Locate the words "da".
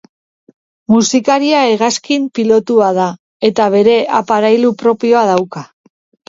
2.99-3.05